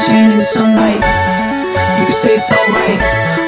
[0.00, 1.02] all night.
[2.00, 3.00] You can say it's alright.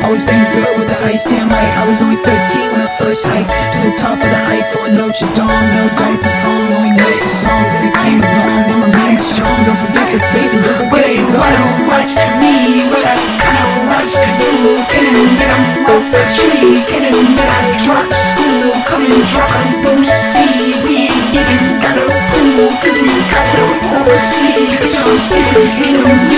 [0.05, 1.73] Always been a girl with the ice damn right.
[1.73, 2.29] I was only 13
[2.77, 5.67] when I first hiked to the top of the Eiffel in Notre Dame.
[5.73, 8.61] No diaper phone, only notes and songs that it came along.
[8.69, 12.15] When my man is strong, don't forget the don't But forget they the wanna watch
[12.37, 14.77] me, but I kinda watch you.
[14.93, 18.77] Can admit I'm off the tree, can admit I dropped school.
[18.85, 20.77] Come and drop a Lucy.
[20.85, 23.65] We ain't even got a pool, cause we got no
[24.05, 24.77] overseas.
[24.77, 26.32] Cause I'm sleeping in the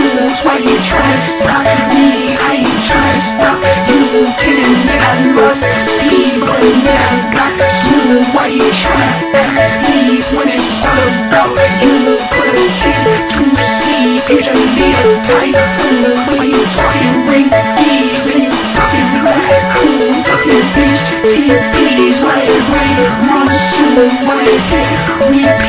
[0.85, 1.65] you tryna stop
[1.97, 2.37] me.
[2.37, 3.57] I ain't to stop
[3.89, 4.29] you.
[4.37, 8.25] Can admit I lost speed, but admit I got smooth.
[8.37, 12.21] Why you tryna act deep when it's all about you?
[12.29, 13.01] Put a kid
[13.33, 16.37] to sleep, usually a typhoon.
[16.37, 17.49] When you talking ring
[17.81, 24.89] deep, when you talking black cool, talking beach TPs, like rain, monsoon, when I hit
[25.33, 25.64] repeat,